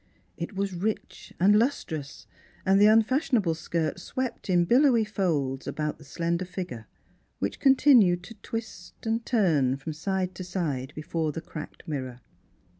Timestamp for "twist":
8.41-9.05